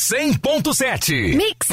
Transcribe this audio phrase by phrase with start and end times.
[0.00, 1.36] 100.7.
[1.36, 1.68] Mix.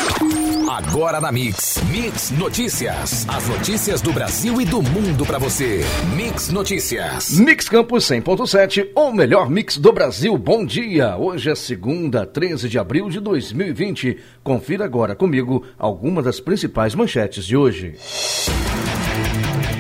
[0.69, 1.81] Agora na Mix.
[1.89, 3.25] Mix Notícias.
[3.29, 5.79] As notícias do Brasil e do mundo para você.
[6.13, 7.39] Mix Notícias.
[7.39, 10.37] Mix Campus 100.7, o melhor mix do Brasil.
[10.37, 11.15] Bom dia.
[11.15, 14.17] Hoje é segunda, 13 de abril de 2020.
[14.43, 17.95] Confira agora comigo algumas das principais manchetes de hoje.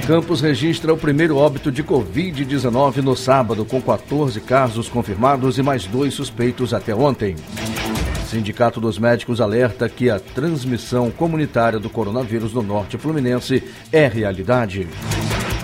[0.07, 5.85] Campos registra o primeiro óbito de Covid-19 no sábado, com 14 casos confirmados e mais
[5.85, 7.35] dois suspeitos até ontem.
[8.27, 14.87] Sindicato dos Médicos alerta que a transmissão comunitária do coronavírus no norte fluminense é realidade.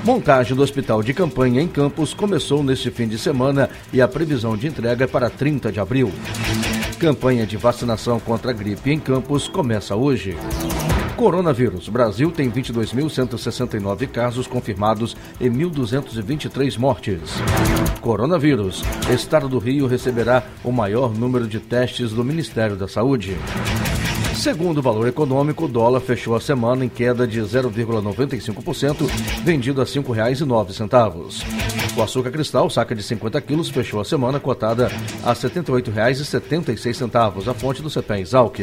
[0.03, 4.55] Montagem do hospital de campanha em Campos começou neste fim de semana e a previsão
[4.55, 6.11] de entrega é para 30 de abril.
[6.99, 10.38] Campanha de vacinação contra a gripe em Campos começa hoje.
[11.16, 11.88] Coronavírus.
[11.90, 17.22] Brasil tem 22.169 casos confirmados e 1.223 mortes.
[18.02, 18.84] Coronavírus.
[19.09, 23.38] Estado do Rio receberá o maior número de testes do Ministério da Saúde.
[24.36, 29.05] Segundo o valor econômico, o dólar fechou a semana em queda de 0,95%,
[29.44, 31.45] vendido a R$ 5,09.
[31.95, 34.88] O açúcar cristal, saca de 50 quilos, fechou a semana cotada
[35.23, 38.59] a R$ 78,76, a fonte do CPE Exalc.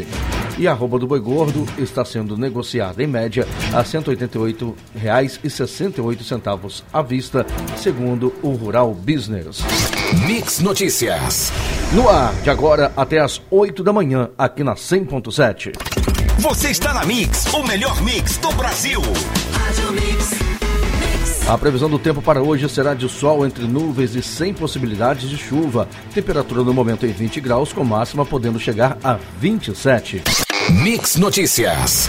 [0.61, 7.01] E a arroba do boi gordo está sendo negociada em média a R$ 188,68 à
[7.01, 7.47] vista,
[7.79, 9.63] segundo o Rural Business.
[10.27, 11.51] Mix Notícias.
[11.95, 15.73] No ar, de agora até às 8 da manhã, aqui na 100.7.
[16.41, 19.01] Você está na Mix, o melhor mix do Brasil.
[21.49, 25.39] A previsão do tempo para hoje será de sol entre nuvens e sem possibilidades de
[25.39, 25.89] chuva.
[26.13, 30.23] Temperatura no momento em 20 graus, com máxima podendo chegar a 27.
[30.69, 32.09] Mix Notícias.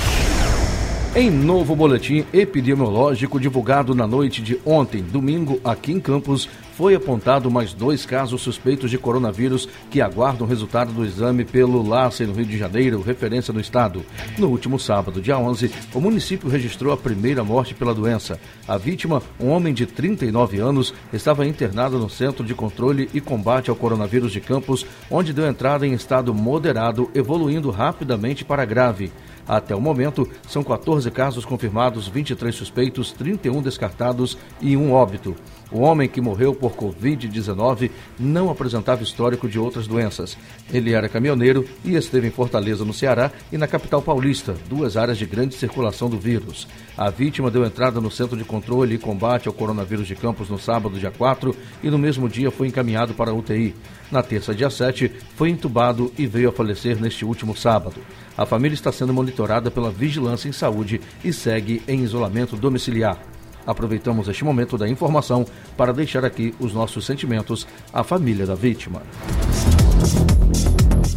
[1.14, 7.52] Em novo boletim epidemiológico divulgado na noite de ontem, domingo, aqui em Campos, foi apontado
[7.52, 12.46] mais dois casos suspeitos de coronavírus que aguardam resultado do exame pelo LACE no Rio
[12.46, 14.06] de Janeiro, referência do estado.
[14.38, 18.40] No último sábado, dia 11, o município registrou a primeira morte pela doença.
[18.66, 23.70] A vítima, um homem de 39 anos, estava internado no Centro de Controle e Combate
[23.70, 29.12] ao Coronavírus de Campos, onde deu entrada em estado moderado, evoluindo rapidamente para grave.
[29.48, 35.36] Até o momento, são 14 casos confirmados, 23 suspeitos, 31 descartados e um óbito.
[35.72, 40.38] O homem que morreu por Covid-19 não apresentava histórico de outras doenças.
[40.72, 45.18] Ele era caminhoneiro e esteve em Fortaleza, no Ceará, e na capital paulista, duas áreas
[45.18, 46.68] de grande circulação do vírus.
[46.98, 50.60] A vítima deu entrada no Centro de Controle e Combate ao Coronavírus de Campos no
[50.60, 53.74] sábado, dia 4, e no mesmo dia foi encaminhado para a UTI.
[54.12, 57.96] Na terça, dia 7, foi entubado e veio a falecer neste último sábado.
[58.38, 59.31] A família está sendo monitorada
[59.72, 63.18] pela Vigilância em Saúde e segue em isolamento domiciliar.
[63.66, 65.46] Aproveitamos este momento da informação
[65.78, 69.02] para deixar aqui os nossos sentimentos à família da vítima.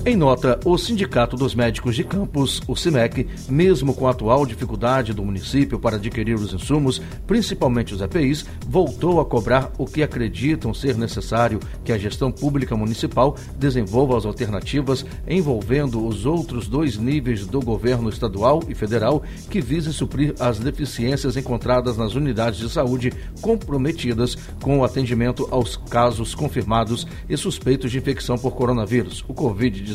[0.06, 5.14] Em nota, o Sindicato dos Médicos de Campos, o SIMEC, mesmo com a atual dificuldade
[5.14, 10.74] do município para adquirir os insumos, principalmente os EPIs, voltou a cobrar o que acreditam
[10.74, 17.46] ser necessário que a gestão pública municipal desenvolva as alternativas envolvendo os outros dois níveis
[17.46, 23.10] do governo estadual e federal que visem suprir as deficiências encontradas nas unidades de saúde
[23.40, 29.93] comprometidas com o atendimento aos casos confirmados e suspeitos de infecção por coronavírus, o Covid-19.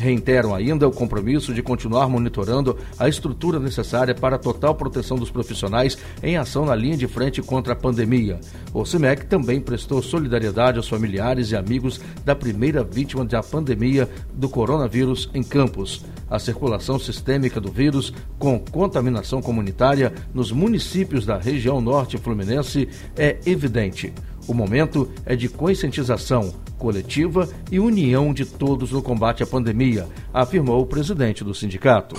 [0.00, 5.30] Reiteram ainda o compromisso de continuar monitorando a estrutura necessária para a total proteção dos
[5.30, 8.40] profissionais em ação na linha de frente contra a pandemia.
[8.72, 14.48] O CIMEC também prestou solidariedade aos familiares e amigos da primeira vítima da pandemia do
[14.48, 16.02] coronavírus em Campos.
[16.30, 23.36] A circulação sistêmica do vírus, com contaminação comunitária nos municípios da região norte fluminense, é
[23.44, 24.14] evidente.
[24.46, 30.82] O momento é de conscientização coletiva e união de todos no combate à pandemia, afirmou
[30.82, 32.16] o presidente do sindicato.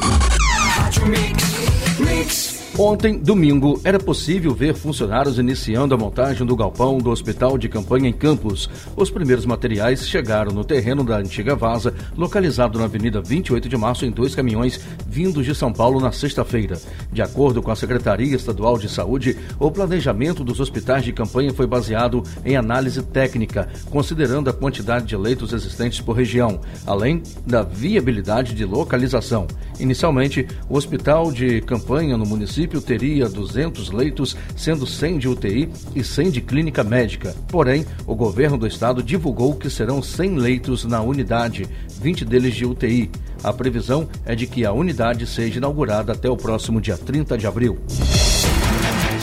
[2.80, 8.08] Ontem, domingo, era possível ver funcionários iniciando a montagem do galpão do Hospital de Campanha
[8.08, 8.70] em Campos.
[8.96, 14.06] Os primeiros materiais chegaram no terreno da antiga Vaza, localizado na Avenida 28 de Março,
[14.06, 16.79] em dois caminhões vindos de São Paulo na sexta-feira.
[17.12, 21.67] De acordo com a Secretaria Estadual de Saúde, o planejamento dos hospitais de campanha foi
[21.67, 28.56] baseado em análise técnica, considerando a quantidade de leitos existentes por região, além da viabilidade
[28.56, 29.46] de localização.
[29.78, 36.03] Inicialmente, o hospital de campanha no município teria 200 leitos, sendo 100 de UTI e
[36.03, 37.35] 100 de clínica médica.
[37.47, 41.67] Porém, o governo do estado divulgou que serão 100 leitos na unidade,
[41.99, 43.09] 20 deles de UTI.
[43.43, 47.47] A previsão é de que a unidade seja inaugurada até o próximo dia 30 de
[47.47, 47.79] abril.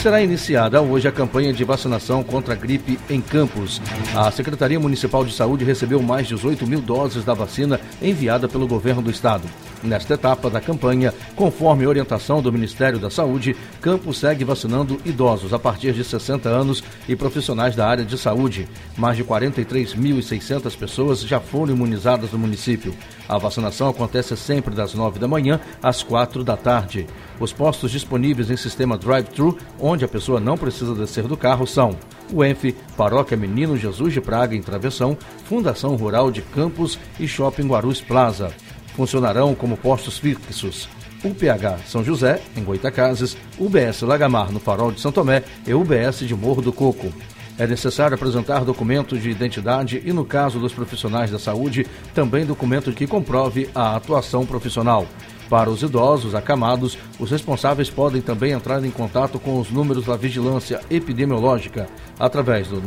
[0.01, 3.81] Será iniciada hoje a campanha de vacinação contra a gripe em Campos.
[4.15, 8.65] A Secretaria Municipal de Saúde recebeu mais de 18 mil doses da vacina enviada pelo
[8.65, 9.43] governo do estado.
[9.81, 15.59] Nesta etapa da campanha, conforme orientação do Ministério da Saúde, Campos segue vacinando idosos a
[15.59, 18.67] partir de 60 anos e profissionais da área de saúde.
[18.97, 22.93] Mais de 43.600 pessoas já foram imunizadas no município.
[23.27, 27.07] A vacinação acontece sempre das 9 da manhã às 4 da tarde.
[27.39, 31.95] Os postos disponíveis em sistema drive-thru, onde a pessoa não precisa descer do carro, são
[32.33, 37.67] o ENF, Paróquia Menino Jesus de Praga, em Travessão, Fundação Rural de Campos e Shopping
[37.67, 38.51] Guarus Plaza
[38.99, 40.89] funcionarão como postos fixos.
[41.23, 46.35] UPH São José, em Goitacazes, UBS Lagamar, no Farol de São Tomé e UBS de
[46.35, 47.13] Morro do Coco.
[47.57, 52.91] É necessário apresentar documento de identidade e, no caso dos profissionais da saúde, também documento
[52.91, 55.07] que comprove a atuação profissional.
[55.49, 60.17] Para os idosos acamados, os responsáveis podem também entrar em contato com os números da
[60.17, 61.87] vigilância epidemiológica
[62.19, 62.81] através do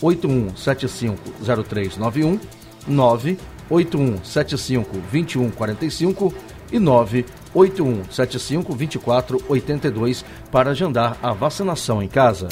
[0.00, 2.40] 981750391,
[2.88, 3.38] 9
[3.70, 6.34] 8175 2145
[6.72, 12.48] e 98175 2482 para agendar a vacinação em casa.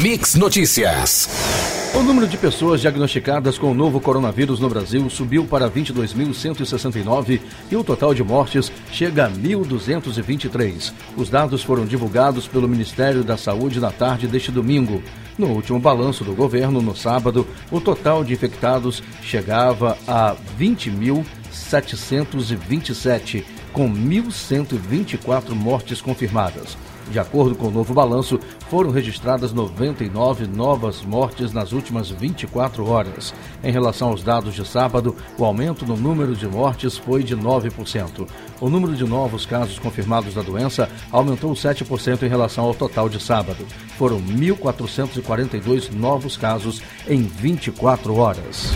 [0.00, 1.61] Mix Notícias.
[1.94, 7.38] O número de pessoas diagnosticadas com o novo coronavírus no Brasil subiu para 22.169
[7.70, 10.90] e o total de mortes chega a 1.223.
[11.18, 15.02] Os dados foram divulgados pelo Ministério da Saúde na tarde deste domingo.
[15.36, 23.92] No último balanço do governo, no sábado, o total de infectados chegava a 20.727, com
[23.92, 26.74] 1.124 mortes confirmadas.
[27.10, 28.38] De acordo com o novo balanço,
[28.70, 33.34] foram registradas 99 novas mortes nas últimas 24 horas.
[33.62, 38.26] Em relação aos dados de sábado, o aumento no número de mortes foi de 9%.
[38.60, 43.20] O número de novos casos confirmados da doença aumentou 7% em relação ao total de
[43.20, 43.66] sábado.
[43.98, 48.72] Foram 1.442 novos casos em 24 horas.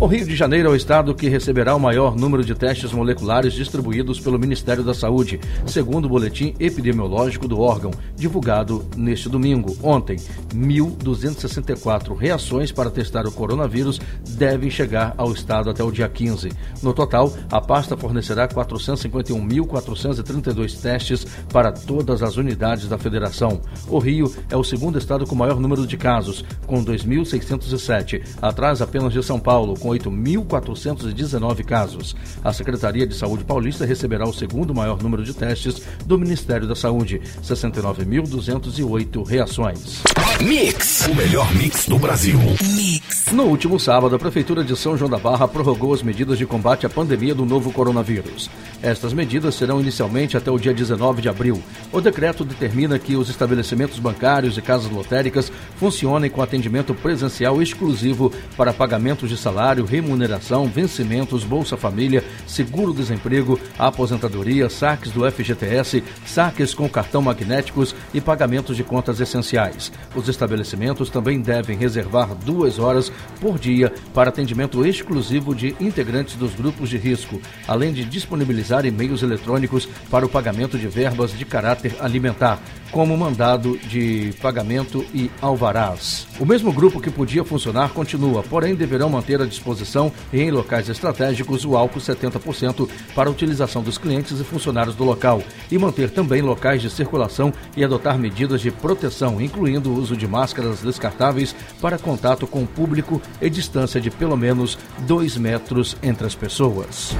[0.00, 3.52] O Rio de Janeiro é o estado que receberá o maior número de testes moleculares
[3.52, 9.76] distribuídos pelo Ministério da Saúde, segundo o boletim epidemiológico do órgão, divulgado neste domingo.
[9.82, 10.16] Ontem,
[10.54, 16.50] 1.264 reações para testar o coronavírus devem chegar ao estado até o dia 15.
[16.82, 23.60] No total, a pasta fornecerá 451.432 testes para todas as unidades da federação.
[23.86, 29.12] O Rio é o segundo estado com maior número de casos, com 2.607, atrás apenas
[29.12, 32.16] de São Paulo, com 8.419 casos.
[32.42, 36.74] A Secretaria de Saúde Paulista receberá o segundo maior número de testes do Ministério da
[36.74, 40.02] Saúde, 69.208 reações.
[40.42, 42.38] Mix, o melhor mix do Brasil.
[42.74, 43.26] Mix.
[43.30, 46.86] No último sábado, a Prefeitura de São João da Barra prorrogou as medidas de combate
[46.86, 48.50] à pandemia do novo coronavírus.
[48.82, 51.62] Estas medidas serão inicialmente até o dia 19 de abril.
[51.92, 58.32] O decreto determina que os estabelecimentos bancários e casas lotéricas funcionem com atendimento presencial exclusivo
[58.56, 66.88] para pagamentos de salário, remuneração, vencimentos, Bolsa Família, seguro-desemprego, aposentadoria, saques do FGTS, saques com
[66.88, 69.92] cartão magnéticos e pagamentos de contas essenciais.
[70.16, 76.54] Os estabelecimentos também devem reservar duas horas por dia para atendimento exclusivo de integrantes dos
[76.54, 81.96] grupos de risco, além de disponibilizar e-mails eletrônicos para o pagamento de verbas de caráter
[82.00, 82.60] alimentar,
[82.90, 86.26] como mandado de pagamento e alvarás.
[86.38, 90.88] O mesmo grupo que podia funcionar continua, porém deverão manter à disposição e em locais
[90.88, 96.10] estratégicos o álcool 70% para a utilização dos clientes e funcionários do local e manter
[96.10, 101.54] também locais de circulação e adotar medidas de proteção, incluindo o uso de máscaras descartáveis
[101.80, 107.14] para contato com o público e distância de pelo menos 2 metros entre as pessoas.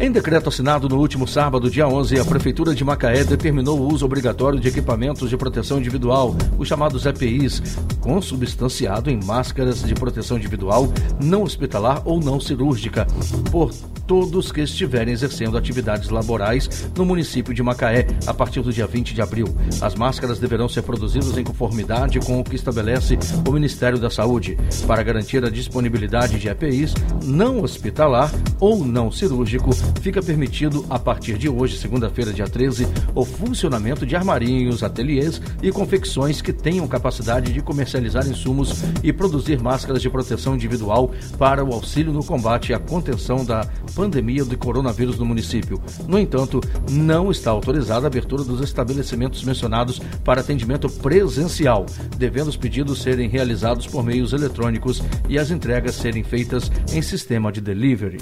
[0.00, 4.06] Em decreto assinado no último sábado, dia 11, a Prefeitura de Macaé determinou o uso
[4.06, 7.62] obrigatório de equipamentos de proteção individual, os chamados EPIs,
[8.00, 10.90] consubstanciado em máscaras de proteção individual
[11.22, 13.06] não hospitalar ou não cirúrgica,
[13.52, 13.70] por
[14.10, 19.14] todos que estiverem exercendo atividades laborais no município de Macaé a partir do dia 20
[19.14, 19.46] de abril.
[19.80, 23.16] As máscaras deverão ser produzidas em conformidade com o que estabelece
[23.48, 29.72] o Ministério da Saúde, para garantir a disponibilidade de EPIs não hospitalar ou não cirúrgico
[30.00, 35.72] fica permitido, a partir de hoje, segunda-feira, dia 13, o funcionamento de armarinhos, ateliês e
[35.72, 41.72] confecções que tenham capacidade de comercializar insumos e produzir máscaras de proteção individual para o
[41.72, 45.80] auxílio no combate à contenção da pandemia de coronavírus no município.
[46.06, 51.86] No entanto, não está autorizada a abertura dos estabelecimentos mencionados para atendimento presencial,
[52.16, 57.50] devendo os pedidos serem realizados por meios eletrônicos e as entregas serem feitas em sistema
[57.50, 58.18] de delivery.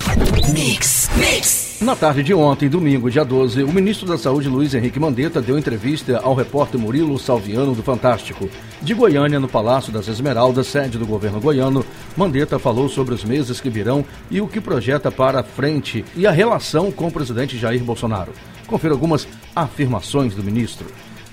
[0.52, 1.78] Mix, mix.
[1.80, 5.58] Na tarde de ontem, domingo, dia 12, o ministro da Saúde, Luiz Henrique Mandetta, deu
[5.58, 8.48] entrevista ao repórter Murilo Salviano do Fantástico.
[8.82, 11.84] De Goiânia, no Palácio das Esmeraldas, sede do governo goiano,
[12.16, 16.26] Mandetta falou sobre os meses que virão e o que projeta para a frente e
[16.26, 18.32] a relação com o presidente Jair Bolsonaro.
[18.66, 20.86] Confira algumas afirmações do ministro.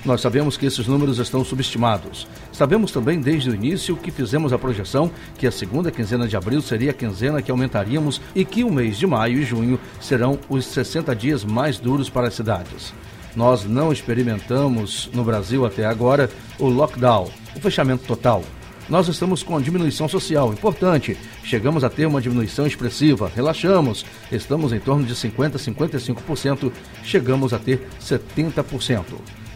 [0.06, 2.28] Nós sabemos que esses números estão subestimados.
[2.52, 6.62] Sabemos também desde o início que fizemos a projeção que a segunda quinzena de abril
[6.62, 10.66] seria a quinzena que aumentaríamos e que o mês de maio e junho serão os
[10.68, 12.94] 60 dias mais duros para as cidades.
[13.36, 18.44] Nós não experimentamos no Brasil até agora o lockdown, o fechamento total.
[18.88, 21.18] Nós estamos com a diminuição social importante.
[21.44, 23.32] Chegamos a ter uma diminuição expressiva.
[23.36, 24.06] Relaxamos.
[24.32, 26.72] Estamos em torno de 50% a 55%.
[27.04, 29.04] Chegamos a ter 70%.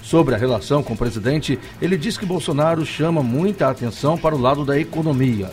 [0.10, 4.42] Sobre a relação com o presidente, ele diz que Bolsonaro chama muita atenção para o
[4.42, 5.51] lado da economia.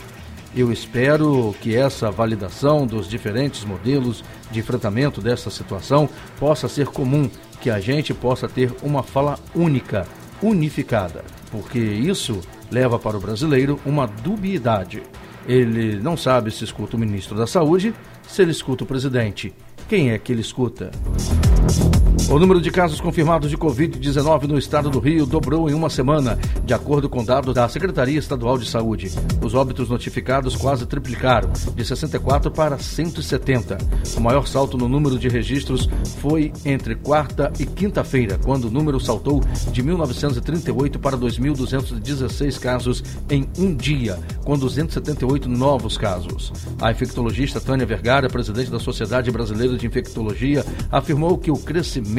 [0.57, 6.09] Eu espero que essa validação dos diferentes modelos de enfrentamento dessa situação
[6.41, 7.29] possa ser comum,
[7.61, 10.09] que a gente possa ter uma fala única,
[10.43, 15.03] unificada, porque isso leva para o brasileiro uma dubiedade.
[15.47, 17.95] Ele não sabe se escuta o ministro da Saúde,
[18.27, 19.53] se ele escuta o presidente.
[19.87, 20.91] Quem é que ele escuta?
[22.29, 26.37] O número de casos confirmados de Covid-19 no estado do Rio dobrou em uma semana,
[26.65, 29.13] de acordo com dados da Secretaria Estadual de Saúde.
[29.41, 33.79] Os óbitos notificados quase triplicaram, de 64 para 170.
[34.17, 35.89] O maior salto no número de registros
[36.21, 39.41] foi entre quarta e quinta-feira, quando o número saltou
[39.71, 46.53] de 1.938 para 2.216 casos em um dia, com 278 novos casos.
[46.81, 52.16] A infectologista Tânia Vergara, presidente da Sociedade Brasileira de Infectologia, afirmou que o crescimento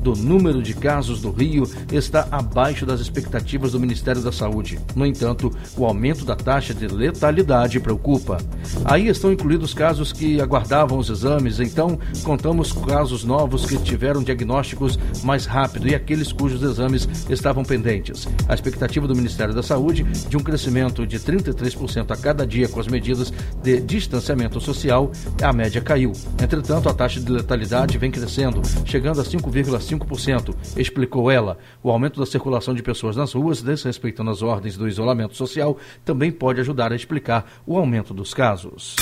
[0.00, 4.78] do número de casos do Rio está abaixo das expectativas do Ministério da Saúde.
[4.94, 8.38] No entanto, o aumento da taxa de letalidade preocupa.
[8.84, 14.98] Aí estão incluídos casos que aguardavam os exames, então contamos casos novos que tiveram diagnósticos
[15.24, 18.28] mais rápido e aqueles cujos exames estavam pendentes.
[18.48, 22.78] A expectativa do Ministério da Saúde de um crescimento de 33% a cada dia com
[22.78, 25.10] as medidas de distanciamento social,
[25.42, 26.12] a média caiu.
[26.40, 31.58] Entretanto, a taxa de letalidade vem crescendo, chegando a 5,5%, explicou ela.
[31.82, 36.30] O aumento da circulação de pessoas nas ruas, desrespeitando as ordens do isolamento social, também
[36.30, 38.96] pode ajudar a explicar o aumento dos casos.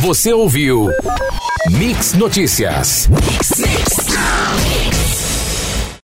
[0.00, 0.88] Você ouviu
[1.70, 3.08] Mix Notícias.
[3.08, 5.27] Mix, mix.